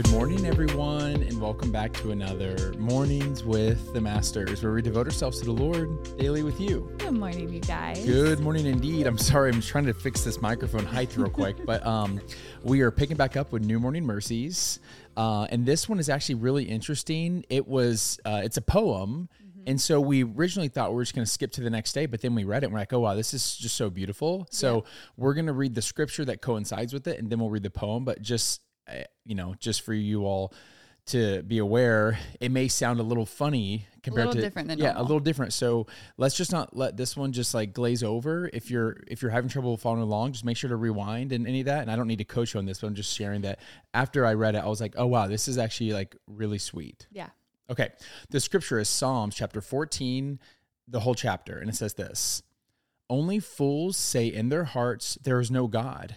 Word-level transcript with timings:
Good 0.00 0.12
morning, 0.12 0.46
everyone, 0.46 1.22
and 1.22 1.38
welcome 1.38 1.70
back 1.70 1.92
to 1.94 2.10
another 2.10 2.72
Mornings 2.78 3.44
with 3.44 3.92
the 3.92 4.00
Masters, 4.00 4.62
where 4.62 4.72
we 4.72 4.80
devote 4.80 5.06
ourselves 5.06 5.40
to 5.40 5.44
the 5.44 5.52
Lord 5.52 6.16
daily 6.16 6.42
with 6.42 6.58
you. 6.58 6.90
Good 6.96 7.12
morning, 7.12 7.52
you 7.52 7.60
guys. 7.60 8.02
Good 8.06 8.40
morning, 8.40 8.64
indeed. 8.64 9.06
I'm 9.06 9.18
sorry, 9.18 9.52
I'm 9.52 9.60
trying 9.60 9.84
to 9.84 9.92
fix 9.92 10.24
this 10.24 10.40
microphone 10.40 10.86
height 10.86 11.14
real 11.18 11.28
quick, 11.40 11.66
but 11.66 11.86
um, 11.86 12.18
we 12.62 12.80
are 12.80 12.90
picking 12.90 13.18
back 13.18 13.36
up 13.36 13.52
with 13.52 13.62
New 13.62 13.78
Morning 13.78 14.02
Mercies, 14.02 14.80
uh, 15.18 15.46
and 15.50 15.66
this 15.66 15.86
one 15.86 15.98
is 15.98 16.08
actually 16.08 16.36
really 16.36 16.64
interesting. 16.64 17.44
It 17.50 17.68
was, 17.68 18.18
uh, 18.24 18.40
it's 18.42 18.56
a 18.56 18.62
poem. 18.62 19.28
And 19.66 19.78
so 19.78 20.00
we 20.00 20.22
originally 20.22 20.68
thought 20.68 20.88
we 20.88 20.96
were 20.96 21.02
just 21.02 21.14
going 21.14 21.26
to 21.26 21.30
skip 21.30 21.52
to 21.52 21.60
the 21.60 21.68
next 21.68 21.92
day, 21.92 22.06
but 22.06 22.22
then 22.22 22.34
we 22.34 22.44
read 22.44 22.62
it 22.62 22.66
and 22.66 22.72
we're 22.72 22.80
like, 22.80 22.94
oh, 22.94 23.00
wow, 23.00 23.14
this 23.14 23.34
is 23.34 23.54
just 23.58 23.76
so 23.76 23.90
beautiful. 23.90 24.46
So 24.50 24.84
we're 25.18 25.34
going 25.34 25.48
to 25.48 25.52
read 25.52 25.74
the 25.74 25.82
scripture 25.82 26.24
that 26.24 26.40
coincides 26.40 26.94
with 26.94 27.06
it 27.06 27.18
and 27.18 27.28
then 27.28 27.38
we'll 27.38 27.50
read 27.50 27.64
the 27.64 27.70
poem. 27.70 28.06
But 28.06 28.22
just, 28.22 28.62
you 29.24 29.34
know, 29.34 29.54
just 29.58 29.82
for 29.82 29.94
you 29.94 30.24
all 30.24 30.52
to 31.06 31.42
be 31.42 31.58
aware, 31.58 32.18
it 32.40 32.50
may 32.50 32.68
sound 32.68 33.00
a 33.00 33.02
little 33.02 33.26
funny 33.26 33.86
compared 34.02 34.28
little 34.28 34.40
to 34.40 34.46
different 34.46 34.68
than 34.68 34.78
yeah, 34.78 34.92
a 34.96 35.02
little 35.02 35.20
different. 35.20 35.52
So 35.52 35.86
let's 36.16 36.36
just 36.36 36.52
not 36.52 36.76
let 36.76 36.96
this 36.96 37.16
one 37.16 37.32
just 37.32 37.52
like 37.52 37.72
glaze 37.72 38.02
over. 38.02 38.48
If 38.52 38.70
you're 38.70 38.98
if 39.06 39.22
you're 39.22 39.30
having 39.30 39.50
trouble 39.50 39.76
following 39.76 40.02
along, 40.02 40.32
just 40.32 40.44
make 40.44 40.56
sure 40.56 40.70
to 40.70 40.76
rewind 40.76 41.32
and 41.32 41.46
any 41.46 41.60
of 41.60 41.66
that. 41.66 41.82
And 41.82 41.90
I 41.90 41.96
don't 41.96 42.06
need 42.06 42.18
to 42.18 42.24
coach 42.24 42.54
you 42.54 42.58
on 42.58 42.66
this, 42.66 42.80
but 42.80 42.86
I'm 42.86 42.94
just 42.94 43.14
sharing 43.14 43.42
that 43.42 43.60
after 43.92 44.24
I 44.24 44.34
read 44.34 44.54
it, 44.54 44.58
I 44.58 44.68
was 44.68 44.80
like, 44.80 44.94
oh 44.96 45.06
wow, 45.06 45.26
this 45.26 45.48
is 45.48 45.58
actually 45.58 45.92
like 45.92 46.16
really 46.26 46.58
sweet. 46.58 47.06
Yeah. 47.10 47.28
Okay. 47.68 47.90
The 48.30 48.40
scripture 48.40 48.78
is 48.78 48.88
Psalms 48.88 49.34
chapter 49.34 49.60
14, 49.60 50.40
the 50.88 51.00
whole 51.00 51.14
chapter, 51.14 51.58
and 51.58 51.68
it 51.68 51.76
says 51.76 51.94
this 51.94 52.42
Only 53.08 53.38
fools 53.38 53.96
say 53.96 54.26
in 54.26 54.48
their 54.48 54.64
hearts, 54.64 55.18
There 55.22 55.40
is 55.40 55.50
no 55.50 55.66
God. 55.66 56.16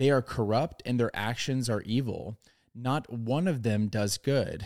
They 0.00 0.08
are 0.08 0.22
corrupt 0.22 0.82
and 0.86 0.98
their 0.98 1.10
actions 1.12 1.68
are 1.68 1.82
evil. 1.82 2.38
Not 2.74 3.12
one 3.12 3.46
of 3.46 3.62
them 3.62 3.88
does 3.88 4.16
good. 4.16 4.64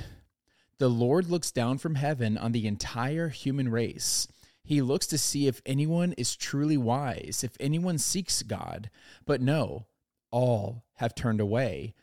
The 0.78 0.88
Lord 0.88 1.28
looks 1.28 1.50
down 1.50 1.78
from 1.78 1.96
heaven 1.96 2.38
on 2.38 2.52
the 2.52 2.68
entire 2.68 3.30
human 3.30 3.68
race. 3.68 4.28
He 4.62 4.80
looks 4.80 5.08
to 5.08 5.18
see 5.18 5.48
if 5.48 5.60
anyone 5.66 6.12
is 6.12 6.36
truly 6.36 6.76
wise, 6.76 7.42
if 7.42 7.56
anyone 7.58 7.98
seeks 7.98 8.44
God. 8.44 8.90
But 9.26 9.40
no, 9.40 9.86
all 10.30 10.84
have 10.98 11.16
turned 11.16 11.40
away. 11.40 11.94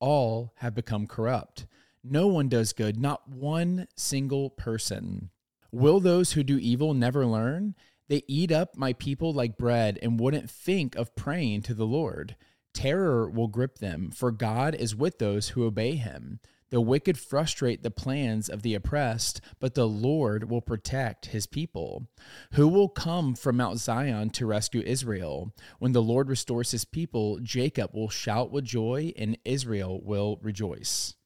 All 0.00 0.52
have 0.56 0.74
become 0.74 1.06
corrupt. 1.06 1.66
No 2.02 2.26
one 2.26 2.48
does 2.48 2.72
good, 2.72 3.00
not 3.00 3.28
one 3.28 3.86
single 3.94 4.50
person. 4.50 5.30
Will 5.70 6.00
those 6.00 6.32
who 6.32 6.42
do 6.42 6.58
evil 6.58 6.92
never 6.92 7.24
learn? 7.24 7.76
They 8.08 8.24
eat 8.26 8.50
up 8.50 8.76
my 8.76 8.94
people 8.94 9.32
like 9.32 9.56
bread 9.56 9.96
and 10.02 10.18
wouldn't 10.18 10.50
think 10.50 10.96
of 10.96 11.14
praying 11.14 11.62
to 11.62 11.74
the 11.74 11.86
Lord. 11.86 12.34
Terror 12.72 13.28
will 13.28 13.48
grip 13.48 13.78
them, 13.78 14.10
for 14.10 14.30
God 14.30 14.74
is 14.74 14.94
with 14.94 15.18
those 15.18 15.50
who 15.50 15.64
obey 15.64 15.96
him. 15.96 16.40
The 16.70 16.80
wicked 16.80 17.18
frustrate 17.18 17.82
the 17.82 17.90
plans 17.90 18.48
of 18.48 18.62
the 18.62 18.74
oppressed, 18.74 19.40
but 19.58 19.74
the 19.74 19.88
Lord 19.88 20.48
will 20.48 20.60
protect 20.60 21.26
his 21.26 21.46
people. 21.46 22.06
Who 22.52 22.68
will 22.68 22.88
come 22.88 23.34
from 23.34 23.56
Mount 23.56 23.78
Zion 23.78 24.30
to 24.30 24.46
rescue 24.46 24.80
Israel? 24.86 25.52
When 25.80 25.92
the 25.92 26.02
Lord 26.02 26.28
restores 26.28 26.70
his 26.70 26.84
people, 26.84 27.40
Jacob 27.42 27.90
will 27.92 28.08
shout 28.08 28.52
with 28.52 28.64
joy 28.64 29.12
and 29.16 29.36
Israel 29.44 30.00
will 30.00 30.38
rejoice. 30.42 31.16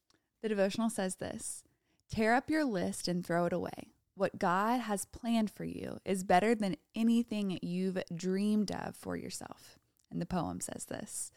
The 0.41 0.49
devotional 0.49 0.89
says 0.89 1.17
this 1.17 1.63
Tear 2.09 2.33
up 2.33 2.49
your 2.49 2.65
list 2.65 3.07
and 3.07 3.23
throw 3.23 3.45
it 3.45 3.53
away. 3.53 3.93
What 4.15 4.39
God 4.39 4.79
has 4.79 5.05
planned 5.05 5.51
for 5.51 5.65
you 5.65 5.99
is 6.05 6.23
better 6.23 6.55
than 6.55 6.77
anything 6.95 7.59
you've 7.61 8.01
dreamed 8.15 8.71
of 8.71 8.95
for 8.95 9.15
yourself. 9.15 9.77
And 10.11 10.21
the 10.21 10.25
poem 10.25 10.61
says 10.61 10.85
this 10.85 11.31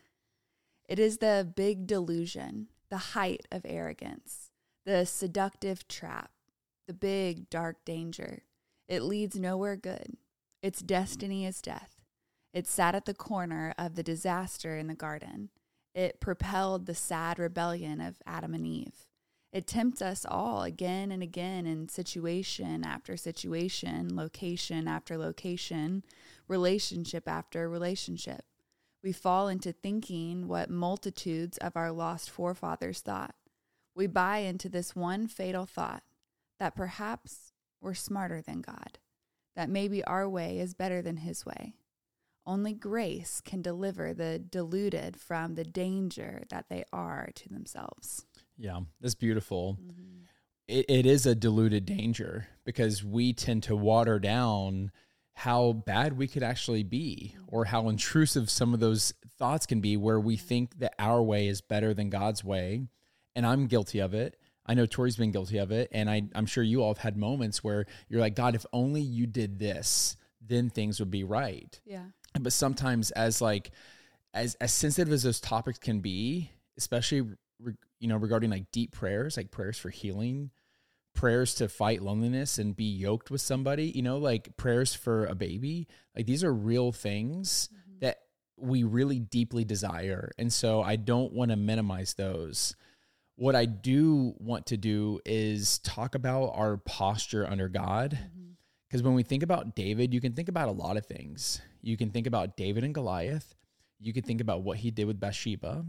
It 0.89 0.99
is 0.99 1.19
the 1.19 1.51
big 1.55 1.87
delusion, 1.87 2.69
the 2.91 2.99
height 2.99 3.47
of 3.51 3.63
arrogance, 3.65 4.51
the 4.85 5.05
seductive 5.05 5.87
trap, 5.89 6.31
the 6.87 6.95
big 6.95 7.51
dark 7.51 7.85
danger. 7.85 8.43
It 8.89 9.03
leads 9.03 9.37
nowhere 9.37 9.77
good. 9.77 10.17
Its 10.63 10.81
destiny 10.81 11.45
is 11.45 11.61
death. 11.61 12.03
It 12.53 12.67
sat 12.67 12.95
at 12.95 13.05
the 13.05 13.15
corner 13.15 13.75
of 13.79 13.95
the 13.95 14.03
disaster 14.03 14.77
in 14.77 14.87
the 14.87 14.95
garden. 14.95 15.51
It 15.95 16.21
propelled 16.21 16.87
the 16.87 16.95
sad 16.95 17.39
rebellion 17.39 18.01
of 18.01 18.17
Adam 18.27 18.55
and 18.55 18.67
Eve. 18.67 19.09
It 19.53 19.67
tempts 19.67 20.03
us 20.03 20.27
all 20.29 20.63
again 20.63 21.11
and 21.11 21.23
again 21.23 21.67
in 21.67 21.89
situation 21.89 22.85
after 22.85 23.17
situation, 23.17 24.15
location 24.15 24.87
after 24.87 25.17
location, 25.17 26.05
relationship 26.47 27.27
after 27.27 27.69
relationship. 27.69 28.45
We 29.03 29.13
fall 29.13 29.49
into 29.49 29.73
thinking 29.73 30.49
what 30.49 30.71
multitudes 30.71 31.57
of 31.59 31.77
our 31.77 31.93
lost 31.93 32.31
forefathers 32.31 33.01
thought. 33.01 33.35
We 33.95 34.07
buy 34.07 34.39
into 34.39 34.69
this 34.69 34.97
one 34.97 35.29
fatal 35.29 35.67
thought 35.67 36.03
that 36.59 36.75
perhaps 36.75 37.53
we're 37.81 37.95
smarter 37.95 38.43
than 38.43 38.61
God, 38.61 38.99
that 39.55 39.71
maybe 39.71 40.03
our 40.05 40.29
way 40.29 40.59
is 40.59 40.75
better 40.75 41.01
than 41.01 41.19
His 41.19 41.47
way. 41.47 41.75
Only 42.47 42.73
grace 42.73 43.41
can 43.45 43.61
deliver 43.61 44.15
the 44.15 44.39
deluded 44.39 45.17
from 45.17 45.55
the 45.55 45.65
danger 45.65 46.45
that 46.49 46.67
they 46.69 46.85
are 46.93 47.31
to 47.35 47.49
themselves. 47.49 48.25
Yeah, 48.57 48.81
that's 49.01 49.15
beautiful. 49.15 49.79
Mm-hmm. 49.81 50.25
It, 50.67 50.87
it 50.89 51.07
is 51.07 51.27
a 51.27 51.35
diluted 51.35 51.87
danger 51.87 52.49
because 52.65 53.05
we 53.05 53.33
tend 53.33 53.63
to 53.65 53.77
water 53.77 54.19
down 54.19 54.91
how 55.39 55.73
bad 55.73 56.19
we 56.19 56.27
could 56.27 56.43
actually 56.43 56.83
be 56.83 57.37
or 57.47 57.65
how 57.65 57.89
intrusive 57.89 58.51
some 58.51 58.75
of 58.75 58.81
those 58.81 59.15
thoughts 59.39 59.67
can 59.67 59.81
be 59.81 59.97
where 59.97 60.19
we 60.19 60.37
think 60.37 60.77
that 60.81 60.93
our 60.99 61.23
way 61.23 61.47
is 61.47 61.61
better 61.61 61.95
than 61.95 62.11
God's 62.11 62.43
way. 62.43 62.89
And 63.37 63.47
I'm 63.47 63.69
guilty 63.69 64.01
of 64.01 64.15
it. 64.15 64.37
I 64.67 64.75
know 64.75 64.85
Tori's 64.85 65.17
been 65.17 65.31
guilty 65.31 65.59
of 65.59 65.71
it. 65.71 65.91
And 65.93 66.11
I, 66.11 66.23
I'm 66.35 66.47
sure 66.47 66.65
you 66.65 66.83
all 66.83 66.91
have 66.93 66.99
had 66.99 67.17
moments 67.17 67.63
where 67.63 67.87
you're 68.09 68.21
like, 68.21 68.35
God, 68.35 68.57
if 68.57 68.67
only 68.73 69.01
you 69.01 69.27
did 69.29 69.61
this, 69.61 70.17
then 70.45 70.71
things 70.71 70.99
would 70.99 71.11
be 71.11 71.23
right 71.23 71.79
Yeah. 71.87 72.07
but 72.41 72.53
sometimes 72.53 73.13
as 73.13 73.41
like 73.41 73.71
as 74.35 74.57
as 74.57 74.73
sensitive 74.73 75.13
as 75.13 75.23
those 75.23 75.41
topics 75.41 75.79
can 75.79 76.01
be 76.01 76.51
especially 76.77 77.23
re, 77.61 77.75
you 78.01 78.09
know 78.09 78.17
regarding 78.17 78.51
like 78.51 78.71
deep 78.73 78.93
prayers 78.93 79.37
like 79.37 79.51
prayers 79.51 79.79
for 79.79 79.91
healing 79.91 80.51
prayers 81.19 81.53
to 81.53 81.69
fight 81.69 82.01
loneliness 82.01 82.59
and 82.59 82.77
be 82.77 82.85
yoked 82.85 83.29
with 83.29 83.41
somebody 83.41 83.87
you 83.87 84.03
know 84.03 84.19
like 84.19 84.57
prayers 84.57 84.95
for 84.95 85.27
a 85.27 85.35
baby 85.35 85.89
like 86.17 86.27
these 86.27 86.45
are 86.45 86.55
real 86.55 86.93
things 86.93 87.69
mm-hmm. 87.73 87.99
that 87.99 88.19
we 88.57 88.85
really 88.85 89.19
deeply 89.19 89.65
desire 89.65 90.31
and 90.39 90.53
so 90.53 90.81
i 90.81 90.95
don't 90.95 91.33
want 91.33 91.51
to 91.51 91.57
minimize 91.57 92.15
those 92.15 92.77
what 93.35 93.57
i 93.57 93.65
do 93.65 94.33
want 94.39 94.65
to 94.67 94.77
do 94.77 95.19
is 95.27 95.81
talk 95.81 96.15
about 96.15 96.53
our 96.55 96.77
posture 96.77 97.45
under 97.45 97.69
god 97.69 98.13
mm-hmm. 98.13 98.53
because 98.87 99.03
when 99.03 99.15
we 99.15 99.25
think 99.25 99.43
about 99.43 99.75
David, 99.75 100.15
you 100.15 100.21
can 100.21 100.35
think 100.35 100.49
about 100.49 100.69
a 100.69 100.73
lot 100.73 100.97
of 100.97 101.05
things. 101.05 101.61
You 101.83 101.97
can 101.97 102.11
think 102.11 102.29
about 102.29 102.57
David 102.57 102.85
and 102.85 102.95
Goliath. 102.95 103.57
You 103.99 104.13
can 104.13 104.23
think 104.23 104.41
about 104.41 104.63
what 104.63 104.79
he 104.79 104.93
did 104.93 105.09
with 105.09 105.19
Bathsheba. 105.19 105.85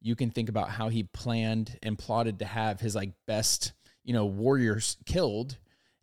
You 0.00 0.16
can 0.16 0.30
think 0.30 0.48
about 0.48 0.70
how 0.70 0.88
he 0.88 1.02
planned 1.02 1.78
and 1.82 1.98
plotted 1.98 2.38
to 2.38 2.46
have 2.46 2.80
his 2.80 2.94
like 2.94 3.12
best, 3.26 3.74
you 4.04 4.12
know, 4.12 4.26
warriors 4.26 4.96
killed. 5.06 5.58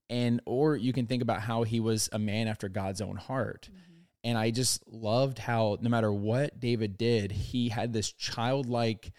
And 0.10 0.42
or 0.46 0.76
you 0.76 0.92
can 0.92 1.06
think 1.06 1.22
about 1.22 1.42
how 1.42 1.64
he 1.64 1.80
was 1.80 2.10
a 2.12 2.20
man 2.20 2.48
after 2.48 2.68
God's 2.68 3.02
own 3.02 3.16
heart. 3.16 3.70
Mm-hmm. 3.72 4.00
And 4.24 4.38
I 4.38 4.52
just 4.52 4.84
loved 4.88 5.38
how 5.38 5.78
no 5.82 5.90
matter 5.90 6.12
what 6.12 6.60
David 6.60 6.98
did, 6.98 7.32
he 7.32 7.70
had 7.70 7.94
this 7.94 8.12
childlike 8.12 9.12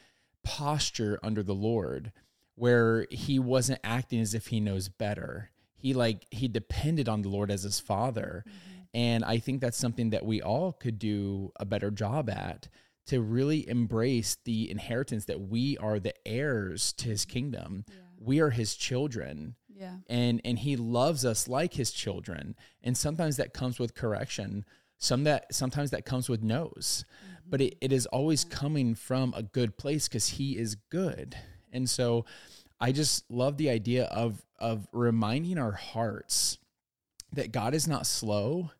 posture 0.43 1.19
under 1.23 1.43
the 1.43 1.55
Lord 1.55 2.13
where 2.57 3.07
he 3.11 3.39
wasn't 3.39 3.81
acting 3.85 4.21
as 4.21 4.35
if 4.35 4.49
he 4.49 4.61
knows 4.61 4.89
better. 4.89 5.51
He 5.77 5.95
like 5.95 6.27
he 6.31 6.49
depended 6.49 7.09
on 7.09 7.23
the 7.23 7.29
Lord 7.29 7.51
as 7.51 7.63
his 7.63 7.81
father. 7.81 8.45
Mm-hmm. 8.47 8.81
And 8.93 9.25
I 9.25 9.39
think 9.39 9.61
that's 9.61 9.79
something 9.79 10.11
that 10.11 10.27
we 10.27 10.43
all 10.43 10.73
could 10.73 10.99
do 10.99 11.53
a 11.59 11.65
better 11.65 11.91
job 11.91 12.29
at 12.29 12.69
to 13.07 13.21
really 13.21 13.69
embrace 13.69 14.37
the 14.45 14.71
inheritance 14.71 15.25
that 15.25 15.41
we 15.41 15.77
are 15.79 15.99
the 15.99 16.15
heirs 16.27 16.93
to 16.95 17.09
his 17.09 17.25
kingdom. 17.25 17.85
We 18.21 18.41
are 18.41 18.51
his 18.51 18.77
children. 18.77 19.57
Yeah. 19.69 19.97
and 20.11 20.43
and 20.45 20.59
he 20.59 20.77
loves 20.77 21.25
us 21.25 21.49
like 21.49 21.73
his 21.73 21.91
children. 21.91 22.55
And 22.83 22.97
sometimes 22.97 23.39
that 23.39 23.55
comes 23.55 23.79
with 23.79 23.95
correction. 23.95 24.67
Some 24.99 25.25
that 25.25 25.55
sometimes 25.55 25.91
that 25.93 26.05
comes 26.05 26.29
with 26.29 26.43
no's. 26.43 27.07
Mm-hmm. 27.25 27.51
But 27.51 27.61
it, 27.63 27.77
it 27.81 27.93
is 27.93 28.05
always 28.07 28.45
coming 28.45 28.95
from 28.95 29.33
a 29.35 29.43
good 29.43 29.79
place 29.79 30.07
because 30.07 30.29
he 30.29 30.59
is 30.59 30.75
good. 30.75 31.35
And 31.73 31.89
so 31.89 32.27
i 32.83 32.93
just 32.93 33.31
love 33.31 33.57
the 33.57 33.71
idea 33.71 34.05
of 34.05 34.43
of 34.59 34.87
reminding 34.93 35.59
our 35.59 35.73
hearts 35.73 36.59
that 37.33 37.53
god 37.53 37.75
is 37.75 37.89
not 37.89 38.07
slow. 38.07 38.71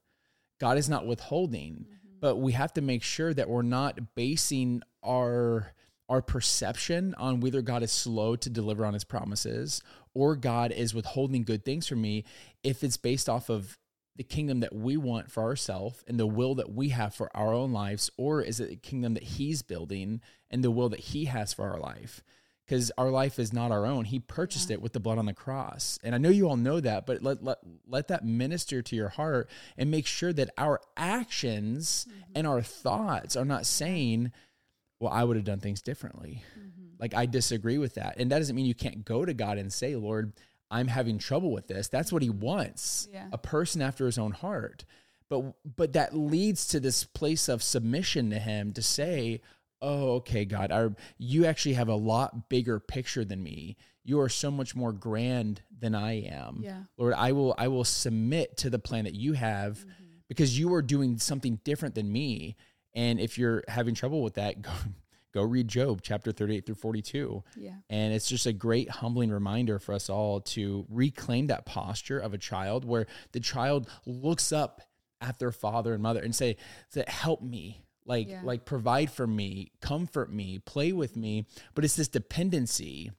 God 0.59 0.77
is 0.77 0.89
not 0.89 1.07
withholding. 1.07 1.87
Mm-hmm. 1.89 2.19
But 2.21 2.37
we 2.37 2.53
have 2.53 2.75
to 2.75 2.83
make 2.83 3.03
sure 3.03 3.33
that 3.33 3.49
we're 3.49 3.63
not 3.63 4.15
basing 4.15 4.83
our 5.03 5.73
our 6.11 6.21
perception 6.21 7.15
on 7.17 7.41
whether 7.41 7.63
God 7.63 7.83
is 7.83 7.93
slow 7.93 8.37
to 8.37 8.51
deliver 8.51 8.85
on 8.85 8.95
his 8.95 9.05
promises 9.05 9.83
or 10.13 10.35
God 10.37 10.73
is 10.73 10.93
withholding 10.93 11.45
good 11.45 11.65
things 11.65 11.87
from 11.87 12.03
me 12.03 12.25
if 12.63 12.83
it's 12.83 12.97
based 12.97 13.29
off 13.29 13.49
of 13.49 13.79
the 14.17 14.25
kingdom 14.25 14.61
that 14.61 14.75
we 14.75 14.97
want 14.97 15.31
for 15.31 15.43
ourselves 15.45 16.05
and 16.09 16.19
the 16.19 16.27
will 16.27 16.57
that 16.57 16.73
we 16.73 16.91
have 16.91 17.15
for 17.15 17.35
our 17.35 17.55
own 17.55 17.73
lives 17.73 18.11
or 18.19 18.43
is 18.43 18.61
it 18.61 18.73
a 18.73 18.77
kingdom 18.77 19.15
that 19.15 19.23
he's 19.23 19.63
building 19.63 20.21
and 20.51 20.65
the 20.65 20.71
will 20.71 20.89
that 20.89 21.01
he 21.01 21.27
has 21.27 21.55
for 21.55 21.71
our 21.71 21.79
life 21.79 22.23
because 22.67 22.93
our 22.97 23.11
life 23.11 23.41
is 23.41 23.53
not 23.53 23.73
our 23.73 23.85
own. 23.85 24.05
He 24.05 24.21
purchased 24.21 24.71
yeah. 24.71 24.75
it 24.75 24.83
with 24.83 24.93
the 24.93 25.01
blood 25.01 25.19
on 25.19 25.27
the 25.27 25.35
cross. 25.35 25.99
And 26.05 26.15
I 26.15 26.19
know 26.19 26.29
you 26.29 26.49
all 26.49 26.57
know 26.57 26.79
that, 26.79 27.05
but 27.05 27.21
let, 27.21 27.43
let, 27.43 27.59
let 27.89 28.07
that 28.09 28.25
minister 28.25 28.81
to 28.81 28.95
your 28.95 29.09
heart 29.09 29.51
and 29.77 29.91
make 29.91 30.07
sure 30.07 30.33
that 30.33 30.51
our 30.57 30.81
actions 30.97 32.07
mm-hmm. 32.09 32.33
and 32.37 32.47
our 32.47 32.63
thoughts 32.63 33.35
are 33.35 33.45
not 33.45 33.67
saying, 33.67 34.31
well, 35.01 35.13
I 35.13 35.25
would 35.25 35.37
have 35.37 35.45
done 35.45 35.61
things 35.61 35.83
differently. 35.83 36.45
Mm-hmm. 36.59 37.01
Like, 37.01 37.15
I 37.15 37.27
disagree 37.27 37.79
with 37.79 37.95
that. 37.95 38.19
And 38.19 38.31
that 38.31 38.39
doesn't 38.39 38.55
mean 38.55 38.67
you 38.67 38.75
can't 38.75 39.05
go 39.05 39.25
to 39.25 39.35
God 39.35 39.59
and 39.59 39.73
say, 39.73 39.97
Lord, 39.97 40.35
I'm 40.71 40.87
having 40.87 41.19
trouble 41.19 41.51
with 41.51 41.67
this. 41.67 41.89
That's 41.89 42.13
what 42.13 42.23
he 42.23 42.31
wants. 42.31 43.09
Yeah. 43.13 43.27
A 43.33 43.39
person 43.39 43.83
after 43.83 44.07
his 44.07 44.19
own 44.19 44.33
heart. 44.33 44.85
But 45.29 45.55
but 45.77 45.93
that 45.95 46.15
leads 46.15 46.67
to 46.69 46.81
this 46.81 47.05
place 47.05 47.49
of 47.49 47.63
submission 47.63 48.31
to 48.31 48.39
him 48.39 48.73
to 48.73 48.83
say, 48.83 49.41
"Oh, 49.81 50.15
okay, 50.15 50.45
God, 50.45 50.73
I, 50.73 50.89
you 51.19 51.47
actually 51.47 51.75
have 51.75 51.89
a 51.89 51.95
lot 51.95 52.49
bigger 52.49 52.81
picture 52.81 53.25
than 53.25 53.43
me. 53.43 53.77
You 54.03 54.21
are 54.21 54.29
so 54.29 54.51
much 54.51 54.75
more 54.75 54.93
grand 54.93 55.63
than 55.79 55.95
I 55.95 56.23
am. 56.23 56.61
Yeah. 56.63 56.83
Lord, 56.99 57.15
I 57.15 57.31
will 57.33 57.55
I 57.57 57.69
will 57.69 57.85
submit 57.85 58.57
to 58.59 58.71
the 58.71 58.81
plan 58.81 59.05
that 59.05 59.15
you 59.15 59.35
have 59.35 59.79
mm-hmm. 59.79 59.91
because 60.29 60.59
you 60.59 60.75
are 60.75 60.83
doing 60.83 61.17
something 61.19 61.61
different 61.63 61.95
than 61.95 62.11
me. 62.11 62.57
And 62.95 63.21
if 63.21 63.39
you're 63.39 63.63
having 63.69 63.95
trouble 63.95 64.23
with 64.23 64.35
that, 64.35 64.63
go 64.63 64.71
go 65.33 65.43
read 65.43 65.69
Job 65.69 66.01
chapter 66.03 66.33
38 66.33 66.67
through 66.67 66.75
42. 66.75 67.43
Yeah. 67.57 67.71
And 67.89 68.13
it's 68.13 68.29
just 68.29 68.47
a 68.47 68.53
great 68.53 68.91
humbling 68.91 69.31
reminder 69.31 69.79
for 69.79 69.95
us 69.95 70.11
all 70.11 70.41
to 70.41 70.87
reclaim 70.89 71.49
that 71.49 71.67
posture 71.67 72.19
of 72.19 72.35
a 72.35 72.39
child 72.39 72.85
where 72.85 73.07
the 73.33 73.41
child 73.41 73.89
looks 74.07 74.53
up 74.53 74.83
at 75.21 75.39
their 75.39 75.53
father 75.53 75.93
and 75.93 76.03
mother 76.03 76.21
and 76.21 76.35
say, 76.35 76.57
say 76.89 77.05
help 77.07 77.43
me. 77.43 77.85
Like, 78.07 78.29
yeah. 78.29 78.41
like 78.43 78.65
provide 78.65 79.11
for 79.11 79.27
me, 79.27 79.71
comfort 79.81 80.33
me, 80.33 80.59
play 80.59 80.93
with 80.93 81.17
me. 81.17 81.47
But 81.75 81.85
it's 81.85 81.97
this 81.97 82.09
dependency 82.09 83.13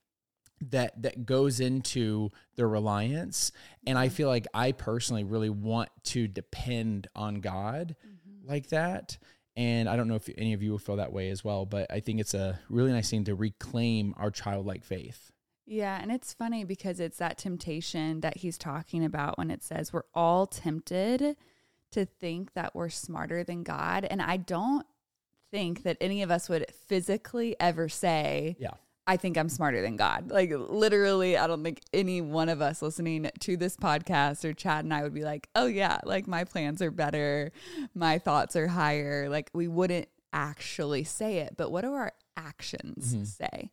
that 0.70 1.02
that 1.02 1.26
goes 1.26 1.60
into 1.60 2.30
their 2.56 2.68
reliance 2.68 3.52
and 3.88 3.98
i 3.98 4.10
feel 4.10 4.28
like 4.28 4.46
i 4.54 4.72
personally 4.72 5.24
really 5.24 5.50
want 5.50 5.90
to 6.04 6.28
depend 6.28 7.08
on 7.16 7.42
god 7.42 7.96
mm-hmm. 8.06 8.48
like 8.48 8.70
that 8.70 9.18
and 9.56 9.90
I 9.90 9.96
don't 9.96 10.08
know 10.08 10.16
if 10.16 10.30
any 10.38 10.54
of 10.54 10.64
you 10.64 10.72
will 10.72 10.80
feel 10.80 10.96
that 10.98 11.14
way 11.14 11.30
as 11.30 11.44
well, 11.44 11.66
but 11.66 11.92
I 11.92 12.00
think 12.00 12.20
it's 12.20 12.34
a 12.34 12.60
really 12.70 12.92
nice 12.92 13.10
thing 13.10 13.26
to 13.26 13.36
reclaim 13.36 14.14
our 14.18 14.32
childlike 14.32 14.84
faith. 14.84 15.32
Yeah, 15.66 16.00
and 16.02 16.12
it's 16.12 16.34
funny 16.34 16.64
because 16.64 17.00
it's 17.00 17.18
that 17.18 17.38
temptation 17.38 18.22
that 18.22 18.38
he's 18.38 18.58
talking 18.58 19.06
about 19.06 19.38
when 19.38 19.52
it 19.52 19.64
says 19.64 19.94
we're 19.94 20.02
all 20.14 20.48
tempted 20.48 21.38
to 21.92 22.06
think 22.06 22.54
that 22.54 22.74
we're 22.76 22.90
smarter 22.90 23.44
than 23.44 23.64
God. 23.64 24.06
And 24.06 24.22
I 24.22 24.38
don't 24.38 24.86
think 25.52 25.84
that 25.84 25.98
any 26.02 26.24
of 26.24 26.32
us 26.32 26.50
would 26.50 26.66
physically 26.88 27.56
ever 27.60 27.90
say, 27.90 28.56
Yeah. 28.60 28.72
I 29.08 29.18
think 29.18 29.38
I'm 29.38 29.50
smarter 29.50 29.82
than 29.82 29.96
God. 29.96 30.30
Like 30.30 30.52
literally, 30.54 31.38
I 31.38 31.48
don't 31.48 31.64
think 31.64 31.82
any 31.92 32.22
one 32.22 32.50
of 32.50 32.62
us 32.62 32.82
listening 32.82 33.30
to 33.40 33.58
this 33.58 33.76
podcast 33.76 34.46
or 34.46 34.54
Chad 34.54 34.86
and 34.86 34.94
I 34.94 35.04
would 35.04 35.14
be 35.14 35.24
like, 35.24 35.50
"Oh 35.56 35.66
yeah, 35.66 36.00
like 36.06 36.28
my 36.28 36.44
plans 36.44 36.82
are 36.82 36.92
better, 36.92 37.52
my 37.96 38.20
thoughts 38.20 38.56
are 38.56 38.68
higher." 38.68 39.28
Like 39.30 39.50
we 39.54 39.68
wouldn't 39.68 40.08
actually 40.34 41.04
say 41.04 41.40
it, 41.40 41.56
but 41.58 41.72
what 41.72 41.82
do 41.82 41.94
our 41.94 42.14
actions 42.38 43.14
mm-hmm. 43.14 43.24
say? 43.24 43.72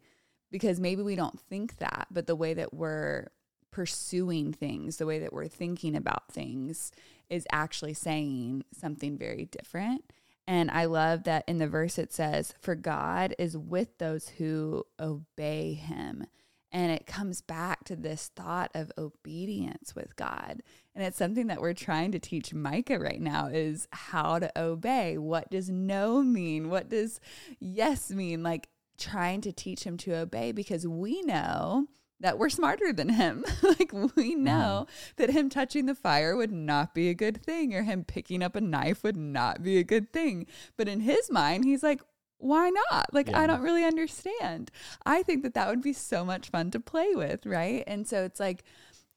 Because 0.50 0.80
maybe 0.80 1.02
we 1.02 1.14
don't 1.14 1.38
think 1.38 1.76
that, 1.76 2.08
but 2.10 2.26
the 2.26 2.36
way 2.36 2.54
that 2.54 2.72
we're 2.72 3.28
pursuing 3.70 4.52
things, 4.52 4.96
the 4.96 5.06
way 5.06 5.18
that 5.18 5.32
we're 5.32 5.46
thinking 5.46 5.94
about 5.94 6.32
things 6.32 6.90
is 7.28 7.46
actually 7.52 7.94
saying 7.94 8.64
something 8.72 9.18
very 9.18 9.44
different. 9.44 10.04
And 10.48 10.70
I 10.70 10.86
love 10.86 11.24
that 11.24 11.44
in 11.46 11.58
the 11.58 11.68
verse 11.68 11.98
it 11.98 12.10
says, 12.10 12.54
For 12.58 12.74
God 12.74 13.34
is 13.38 13.54
with 13.54 13.98
those 13.98 14.30
who 14.30 14.84
obey 14.98 15.74
him. 15.74 16.24
And 16.72 16.90
it 16.90 17.06
comes 17.06 17.42
back 17.42 17.84
to 17.84 17.96
this 17.96 18.30
thought 18.34 18.70
of 18.74 18.90
obedience 18.96 19.94
with 19.94 20.16
God. 20.16 20.62
And 20.94 21.04
it's 21.04 21.18
something 21.18 21.48
that 21.48 21.60
we're 21.60 21.74
trying 21.74 22.12
to 22.12 22.18
teach 22.18 22.54
Micah 22.54 22.98
right 22.98 23.20
now 23.20 23.48
is 23.48 23.88
how 23.92 24.38
to 24.38 24.50
obey. 24.58 25.18
What 25.18 25.50
does 25.50 25.68
no 25.68 26.22
mean? 26.22 26.70
What 26.70 26.88
does 26.88 27.20
yes 27.60 28.10
mean? 28.10 28.42
Like 28.42 28.70
trying 28.96 29.42
to 29.42 29.52
teach 29.52 29.84
him 29.84 29.98
to 29.98 30.14
obey 30.14 30.52
because 30.52 30.88
we 30.88 31.20
know 31.22 31.88
that 32.20 32.38
we're 32.38 32.48
smarter 32.48 32.92
than 32.92 33.10
him. 33.10 33.44
like 33.62 33.92
we 34.16 34.34
know 34.34 34.86
mm-hmm. 34.86 35.12
that 35.16 35.30
him 35.30 35.48
touching 35.48 35.86
the 35.86 35.94
fire 35.94 36.36
would 36.36 36.52
not 36.52 36.94
be 36.94 37.08
a 37.08 37.14
good 37.14 37.42
thing 37.42 37.74
or 37.74 37.82
him 37.82 38.04
picking 38.04 38.42
up 38.42 38.56
a 38.56 38.60
knife 38.60 39.02
would 39.02 39.16
not 39.16 39.62
be 39.62 39.78
a 39.78 39.84
good 39.84 40.12
thing. 40.12 40.46
But 40.76 40.88
in 40.88 41.00
his 41.00 41.30
mind, 41.30 41.64
he's 41.64 41.82
like, 41.82 42.00
why 42.38 42.70
not? 42.70 43.12
Like, 43.12 43.28
yeah. 43.28 43.40
I 43.40 43.46
don't 43.46 43.62
really 43.62 43.84
understand. 43.84 44.70
I 45.04 45.22
think 45.22 45.42
that 45.42 45.54
that 45.54 45.68
would 45.68 45.82
be 45.82 45.92
so 45.92 46.24
much 46.24 46.50
fun 46.50 46.70
to 46.70 46.80
play 46.80 47.14
with, 47.14 47.46
right? 47.46 47.82
And 47.86 48.06
so 48.06 48.24
it's 48.24 48.40
like 48.40 48.64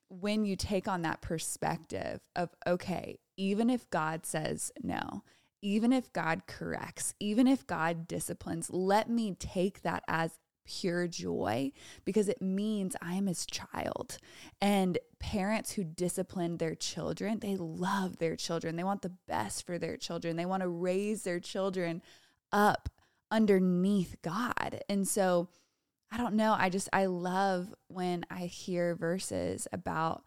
when 0.10 0.44
you 0.44 0.56
take 0.56 0.88
on 0.88 1.04
that 1.04 1.22
perspective 1.22 2.20
of, 2.36 2.50
okay, 2.68 3.20
even 3.38 3.70
if 3.70 3.90
God 3.90 4.26
says 4.26 4.72
no, 4.82 5.24
even 5.62 5.94
if 5.94 6.12
God 6.12 6.48
corrects, 6.48 7.14
even 7.20 7.48
if 7.48 7.66
God 7.68 8.08
disciplines, 8.08 8.72
let 8.72 9.10
me 9.10 9.36
take 9.40 9.84
that 9.84 10.04
as 10.08 10.40
pure 10.80 11.08
joy 11.08 11.72
because 12.06 12.30
it 12.30 12.42
means 12.42 12.96
I 13.02 13.16
am 13.16 13.28
his 13.28 13.46
child. 13.46 14.18
And 14.62 14.98
parents 15.20 15.74
who 15.74 15.84
discipline 15.84 16.58
their 16.58 16.76
children, 16.76 17.40
they 17.40 17.56
love 17.56 18.18
their 18.18 18.36
children. 18.36 18.76
They 18.76 18.84
want 18.84 19.02
the 19.02 19.14
best 19.28 19.66
for 19.66 19.78
their 19.78 19.98
children. 19.98 20.36
They 20.36 20.46
want 20.46 20.62
to 20.62 20.70
raise 20.70 21.24
their 21.24 21.40
children 21.40 22.02
up 22.52 22.90
underneath 23.30 24.16
God. 24.22 24.82
And 24.90 25.08
so 25.08 25.50
I 26.12 26.18
don't 26.18 26.36
know, 26.36 26.56
I 26.58 26.70
just 26.70 26.90
I 26.92 27.06
love 27.06 27.74
when 27.88 28.26
I 28.30 28.42
hear 28.42 28.96
verses 28.96 29.68
about 29.72 30.24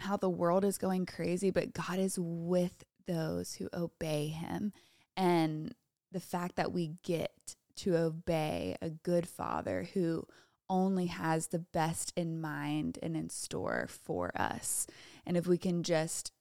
how 0.00 0.16
the 0.16 0.30
world 0.30 0.64
is 0.64 0.78
going 0.78 1.06
crazy, 1.06 1.50
but 1.50 1.72
God 1.72 1.98
is 1.98 2.18
with 2.18 2.84
those 3.06 3.54
who 3.54 3.68
obey 3.74 4.28
him. 4.28 4.72
And 5.16 5.74
the 6.12 6.20
fact 6.20 6.56
that 6.56 6.72
we 6.72 6.92
get 7.02 7.56
to 7.76 7.96
obey 7.96 8.76
a 8.80 8.90
good 8.90 9.28
father 9.28 9.88
who 9.94 10.26
only 10.68 11.06
has 11.06 11.48
the 11.48 11.58
best 11.58 12.12
in 12.16 12.40
mind 12.40 12.98
and 13.02 13.16
in 13.16 13.28
store 13.28 13.86
for 13.88 14.32
us. 14.34 14.86
And 15.26 15.36
if 15.36 15.46
we 15.46 15.58
can 15.58 15.82
just 15.82 16.32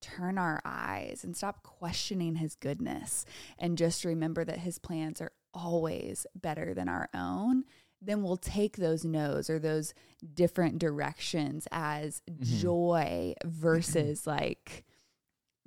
turn 0.00 0.36
our 0.36 0.60
eyes 0.64 1.22
and 1.24 1.36
stop 1.36 1.62
questioning 1.62 2.36
his 2.36 2.54
goodness 2.54 3.24
and 3.58 3.78
just 3.78 4.04
remember 4.04 4.44
that 4.44 4.58
his 4.58 4.78
plans 4.78 5.20
are 5.20 5.32
always 5.54 6.26
better 6.34 6.74
than 6.74 6.88
our 6.88 7.08
own, 7.14 7.64
then 8.00 8.22
we'll 8.22 8.36
take 8.36 8.76
those 8.76 9.04
no's 9.04 9.48
or 9.48 9.58
those 9.58 9.94
different 10.34 10.78
directions 10.78 11.68
as 11.70 12.20
mm-hmm. 12.28 12.58
joy 12.58 13.34
versus 13.44 14.26
like, 14.26 14.84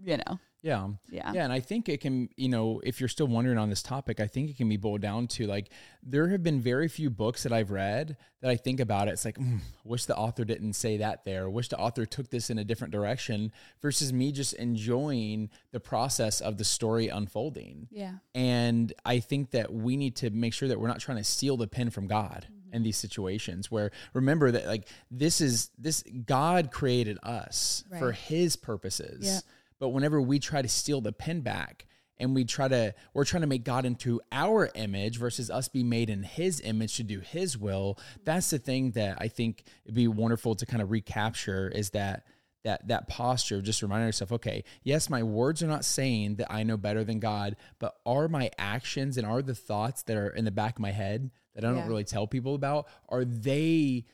you 0.03 0.17
know, 0.17 0.39
yeah. 0.65 0.87
Yeah. 1.11 1.31
Yeah. 1.31 1.43
And 1.43 1.53
I 1.53 1.59
think 1.59 1.87
it 1.89 2.01
can, 2.01 2.27
you 2.37 2.49
know, 2.49 2.81
if 2.83 2.99
you're 2.99 3.07
still 3.07 3.27
wondering 3.27 3.59
on 3.59 3.69
this 3.69 3.83
topic, 3.83 4.19
I 4.19 4.25
think 4.25 4.49
it 4.49 4.57
can 4.57 4.67
be 4.67 4.77
boiled 4.77 5.01
down 5.01 5.27
to 5.27 5.45
like, 5.45 5.69
there 6.01 6.29
have 6.29 6.41
been 6.41 6.59
very 6.59 6.87
few 6.87 7.11
books 7.11 7.43
that 7.43 7.53
I've 7.53 7.69
read 7.69 8.17
that 8.41 8.49
I 8.49 8.55
think 8.55 8.79
about 8.79 9.07
it. 9.07 9.11
It's 9.11 9.25
like, 9.25 9.37
mm, 9.37 9.59
wish 9.83 10.05
the 10.05 10.17
author 10.17 10.43
didn't 10.43 10.73
say 10.73 10.97
that 10.97 11.23
there. 11.23 11.51
Wish 11.51 11.69
the 11.69 11.77
author 11.77 12.07
took 12.07 12.31
this 12.31 12.49
in 12.49 12.57
a 12.57 12.63
different 12.63 12.91
direction 12.91 13.51
versus 13.79 14.11
me 14.11 14.31
just 14.31 14.53
enjoying 14.53 15.51
the 15.71 15.79
process 15.79 16.41
of 16.41 16.57
the 16.57 16.63
story 16.63 17.09
unfolding. 17.09 17.87
Yeah. 17.91 18.13
And 18.33 18.91
I 19.05 19.19
think 19.19 19.51
that 19.51 19.71
we 19.71 19.95
need 19.95 20.15
to 20.17 20.31
make 20.31 20.53
sure 20.53 20.67
that 20.67 20.79
we're 20.79 20.87
not 20.87 20.99
trying 20.99 21.17
to 21.17 21.23
steal 21.23 21.57
the 21.57 21.67
pen 21.67 21.91
from 21.91 22.07
God 22.07 22.47
mm-hmm. 22.51 22.73
in 22.73 22.81
these 22.81 22.97
situations 22.97 23.69
where 23.69 23.91
remember 24.15 24.49
that 24.49 24.65
like 24.65 24.87
this 25.11 25.41
is 25.41 25.69
this 25.77 26.03
God 26.25 26.71
created 26.71 27.19
us 27.21 27.83
right. 27.91 27.99
for 27.99 28.13
his 28.13 28.55
purposes. 28.55 29.27
Yeah 29.27 29.39
but 29.79 29.89
whenever 29.89 30.21
we 30.21 30.39
try 30.39 30.61
to 30.61 30.67
steal 30.67 31.01
the 31.01 31.11
pen 31.11 31.41
back 31.41 31.85
and 32.17 32.33
we 32.33 32.45
try 32.45 32.67
to, 32.67 32.93
we're 33.13 33.25
trying 33.25 33.41
to 33.41 33.47
make 33.47 33.63
God 33.63 33.85
into 33.85 34.21
our 34.31 34.69
image 34.75 35.17
versus 35.17 35.49
us 35.49 35.67
be 35.67 35.83
made 35.83 36.09
in 36.09 36.23
his 36.23 36.61
image 36.61 36.95
to 36.97 37.03
do 37.03 37.19
his 37.19 37.57
will. 37.57 37.99
That's 38.23 38.49
the 38.49 38.59
thing 38.59 38.91
that 38.91 39.17
I 39.19 39.27
think 39.27 39.63
it'd 39.83 39.95
be 39.95 40.07
wonderful 40.07 40.55
to 40.55 40.65
kind 40.65 40.81
of 40.81 40.91
recapture 40.91 41.67
is 41.67 41.89
that 41.91 42.23
that 42.63 42.87
that 42.87 43.07
posture 43.07 43.57
of 43.57 43.63
just 43.63 43.81
reminding 43.81 44.07
yourself, 44.07 44.31
okay, 44.31 44.63
yes, 44.83 45.09
my 45.09 45.21
words 45.21 45.61
are 45.61 45.67
not 45.67 45.85
saying 45.85 46.37
that 46.37 46.51
I 46.51 46.63
know 46.63 46.77
better 46.77 47.03
than 47.03 47.19
God, 47.19 47.55
but 47.79 47.95
are 48.05 48.27
my 48.27 48.49
actions 48.57 49.17
and 49.17 49.27
are 49.27 49.43
the 49.43 49.53
thoughts 49.53 50.01
that 50.03 50.17
are 50.17 50.29
in 50.29 50.45
the 50.45 50.51
back 50.51 50.77
of 50.77 50.81
my 50.81 50.91
head 50.91 51.29
that 51.53 51.63
I 51.63 51.69
don't 51.69 51.77
yeah. 51.77 51.87
really 51.87 52.03
tell 52.03 52.27
people 52.27 52.55
about, 52.55 52.87
are 53.07 53.23
they 53.23 54.05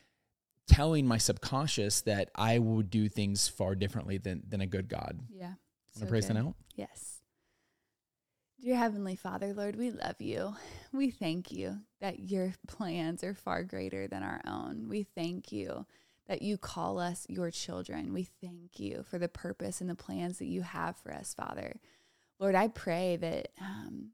telling 0.72 1.06
my 1.06 1.18
subconscious 1.18 2.00
that 2.02 2.30
I 2.34 2.58
would 2.58 2.90
do 2.90 3.08
things 3.08 3.48
far 3.48 3.74
differently 3.74 4.18
than 4.18 4.42
than 4.48 4.60
a 4.60 4.66
good 4.66 4.88
God. 4.88 5.20
Yeah. 5.30 5.54
So 5.98 6.06
praise 6.06 6.26
the 6.26 6.38
out? 6.38 6.54
Yes. 6.74 7.20
Dear 8.60 8.76
Heavenly 8.76 9.16
Father, 9.16 9.52
Lord, 9.52 9.76
we 9.76 9.90
love 9.90 10.20
you. 10.20 10.54
We 10.92 11.10
thank 11.10 11.50
you 11.50 11.80
that 12.00 12.30
your 12.30 12.54
plans 12.68 13.24
are 13.24 13.34
far 13.34 13.64
greater 13.64 14.06
than 14.06 14.22
our 14.22 14.40
own. 14.46 14.88
We 14.88 15.02
thank 15.02 15.50
you 15.50 15.84
that 16.28 16.42
you 16.42 16.56
call 16.56 17.00
us 17.00 17.26
your 17.28 17.50
children. 17.50 18.12
We 18.12 18.28
thank 18.40 18.78
you 18.78 19.02
for 19.02 19.18
the 19.18 19.28
purpose 19.28 19.80
and 19.80 19.90
the 19.90 19.96
plans 19.96 20.38
that 20.38 20.46
you 20.46 20.62
have 20.62 20.96
for 20.96 21.12
us, 21.12 21.34
Father. 21.34 21.80
Lord, 22.38 22.54
I 22.54 22.68
pray 22.68 23.16
that 23.16 23.48
um, 23.60 24.10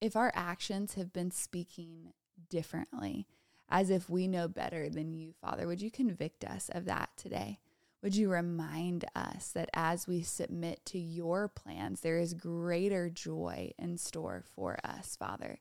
if 0.00 0.14
our 0.14 0.32
actions 0.34 0.94
have 0.94 1.12
been 1.12 1.32
speaking 1.32 2.12
differently, 2.48 3.26
as 3.72 3.88
if 3.88 4.10
we 4.10 4.28
know 4.28 4.46
better 4.46 4.90
than 4.90 5.14
you, 5.14 5.32
Father. 5.40 5.66
Would 5.66 5.80
you 5.80 5.90
convict 5.90 6.44
us 6.44 6.68
of 6.72 6.84
that 6.84 7.08
today? 7.16 7.58
Would 8.02 8.14
you 8.14 8.30
remind 8.30 9.06
us 9.16 9.50
that 9.52 9.70
as 9.72 10.06
we 10.06 10.22
submit 10.22 10.84
to 10.86 10.98
your 10.98 11.48
plans, 11.48 12.00
there 12.00 12.18
is 12.18 12.34
greater 12.34 13.08
joy 13.08 13.72
in 13.78 13.96
store 13.96 14.44
for 14.54 14.76
us, 14.84 15.16
Father? 15.16 15.58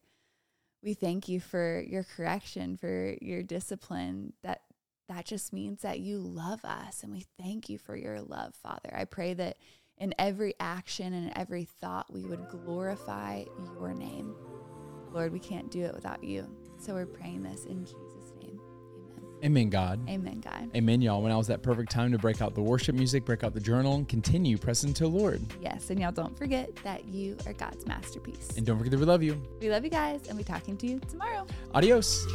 We 0.83 0.93
thank 0.93 1.29
you 1.29 1.39
for 1.39 1.81
your 1.87 2.03
correction, 2.03 2.75
for 2.75 3.15
your 3.21 3.43
discipline. 3.43 4.33
That 4.43 4.61
that 5.07 5.25
just 5.25 5.53
means 5.53 5.81
that 5.81 5.99
you 5.99 6.19
love 6.19 6.65
us, 6.65 7.03
and 7.03 7.13
we 7.13 7.25
thank 7.39 7.69
you 7.69 7.77
for 7.77 7.95
your 7.95 8.21
love, 8.21 8.55
Father. 8.55 8.93
I 8.93 9.05
pray 9.05 9.33
that 9.35 9.57
in 9.97 10.13
every 10.19 10.55
action 10.59 11.13
and 11.13 11.31
every 11.35 11.65
thought, 11.65 12.11
we 12.11 12.25
would 12.25 12.47
glorify 12.49 13.43
your 13.75 13.93
name. 13.93 14.35
Lord, 15.11 15.31
we 15.31 15.39
can't 15.39 15.69
do 15.69 15.83
it 15.83 15.93
without 15.93 16.23
you. 16.23 16.49
So 16.81 16.95
we're 16.95 17.05
praying 17.05 17.43
this 17.43 17.65
in 17.65 17.85
Jesus' 17.85 18.33
name. 18.41 18.59
Amen, 19.43 19.51
Amen, 19.51 19.69
God. 19.69 20.09
Amen, 20.09 20.41
God. 20.41 20.71
Amen, 20.75 20.99
y'all. 20.99 21.21
When 21.21 21.31
I 21.31 21.37
was 21.37 21.45
that 21.45 21.61
perfect 21.61 21.91
time 21.91 22.11
to 22.11 22.17
break 22.17 22.41
out 22.41 22.55
the 22.55 22.61
worship 22.61 22.95
music, 22.95 23.23
break 23.23 23.43
out 23.43 23.53
the 23.53 23.59
journal, 23.59 23.93
and 23.93 24.09
continue 24.09 24.57
pressing 24.57 24.91
to 24.95 25.03
the 25.03 25.09
Lord. 25.09 25.41
Yes, 25.61 25.91
and 25.91 25.99
y'all 25.99 26.11
don't 26.11 26.35
forget 26.35 26.75
that 26.77 27.05
you 27.05 27.37
are 27.45 27.53
God's 27.53 27.85
masterpiece. 27.85 28.57
And 28.57 28.65
don't 28.65 28.79
forget 28.79 28.91
that 28.91 28.99
we 28.99 29.05
love 29.05 29.21
you. 29.21 29.39
We 29.61 29.69
love 29.69 29.83
you 29.83 29.91
guys, 29.91 30.21
and 30.27 30.35
we 30.37 30.43
be 30.43 30.47
talking 30.47 30.75
to 30.77 30.87
you 30.87 30.99
tomorrow. 31.07 31.45
Adios. 31.75 32.25